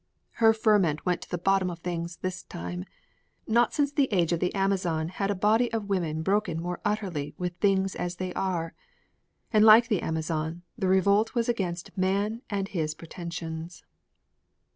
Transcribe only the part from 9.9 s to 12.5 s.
Amazon, the revolt was against man